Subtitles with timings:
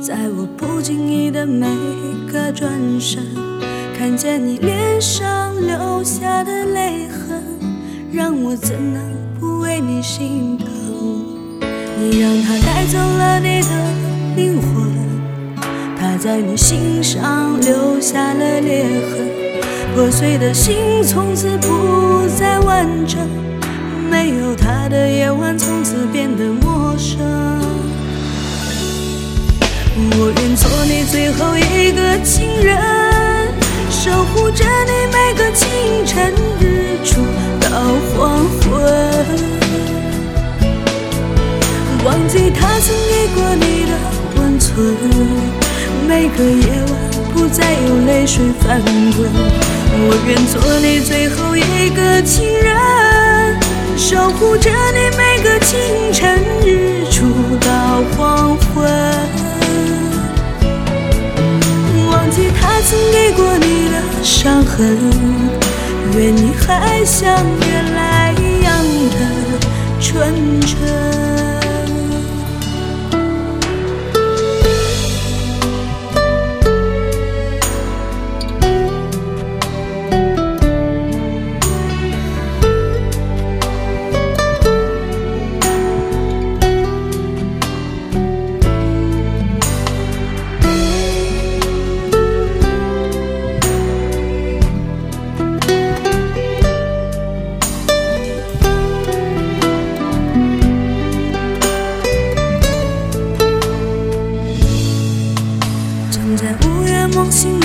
[0.00, 1.66] 在我不经意的每
[2.32, 3.22] 个转身，
[3.98, 7.42] 看见你脸上留下的泪痕，
[8.10, 9.02] 让我怎能
[9.38, 10.66] 不为你心疼？
[11.98, 13.68] 你让他带走了你的
[14.36, 14.90] 灵魂，
[15.98, 19.28] 他在你心上留下了裂痕，
[19.94, 23.20] 破碎的心从此不再完整，
[24.10, 26.29] 没有他的夜晚从此变
[42.32, 43.92] 记他曾给过你的
[44.36, 44.86] 温存，
[46.06, 46.94] 每个夜晚
[47.34, 48.80] 不再有泪水翻
[49.16, 49.28] 滚。
[49.92, 53.58] 我愿做你最后一个情人，
[53.96, 55.76] 守护着你每个清
[56.12, 57.26] 晨、日出
[57.60, 58.88] 到黄昏。
[62.08, 64.96] 忘记他曾给过你的伤痕，
[66.16, 68.72] 愿你还像原来一样
[69.10, 69.18] 的
[70.00, 71.29] 纯真。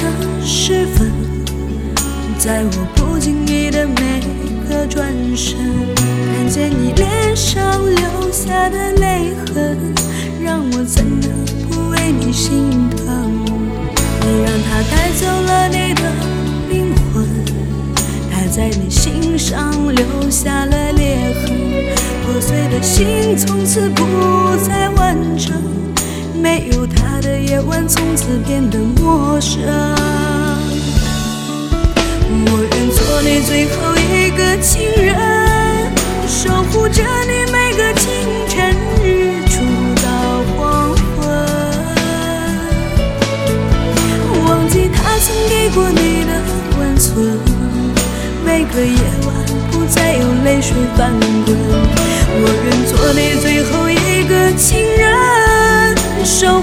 [0.06, 1.12] 的时分，
[2.38, 4.22] 在我不经意的每
[4.70, 5.58] 个转身，
[6.36, 9.78] 看见你脸上留下的泪痕，
[10.44, 11.30] 让我怎能
[11.70, 13.46] 不为你心疼？
[14.22, 16.04] 你让他带走了你的
[16.70, 17.26] 灵魂，
[18.32, 21.50] 他在你心上留下了裂痕，
[22.26, 24.04] 破碎的心从此不
[24.68, 25.54] 再完整。
[26.42, 29.62] 没有他的夜晚从此变得陌生。
[32.48, 35.16] 我愿做你最后一个情人，
[36.28, 38.12] 守护着你每个清
[38.48, 39.62] 晨、日出
[40.04, 40.08] 到
[40.56, 41.28] 黄昏。
[44.46, 46.32] 忘记他曾给过你的
[46.78, 47.40] 温存，
[48.46, 49.34] 每个夜晚
[49.72, 51.12] 不再有泪水翻
[51.46, 51.56] 滚。
[52.38, 53.95] 我愿做你最后一。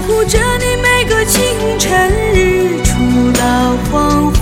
[0.07, 1.41] 护着你每个清
[1.79, 2.91] 晨、日出
[3.33, 4.41] 到黄昏。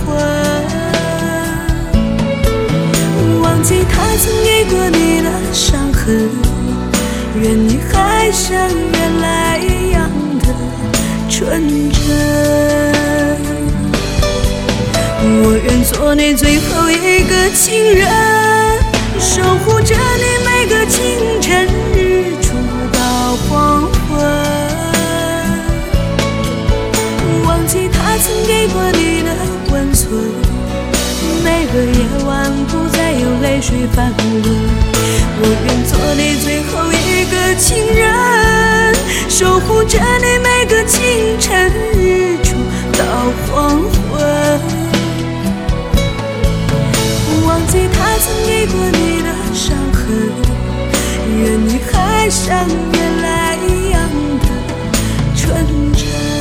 [3.40, 6.28] 忘记他曾给过你的伤痕，
[7.40, 10.46] 愿你还像原来一样的
[11.28, 12.00] 纯真。
[15.44, 18.08] 我愿做你最后一个情人，
[19.20, 20.41] 守护着你
[33.72, 34.42] 最犯浑
[35.40, 38.94] 我愿做你最后一个情人
[39.30, 42.54] 守护着你每个清晨日出
[42.98, 44.60] 到黄昏。
[47.46, 50.30] 忘记他曾给过你的伤痕
[51.42, 54.02] 愿你还像原来一样
[54.42, 54.48] 的
[55.34, 56.31] 纯真。